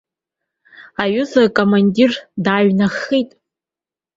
Аҩыза 1.01 1.41
акомандир 1.47 2.11
дааҩнаххит! 2.43 3.29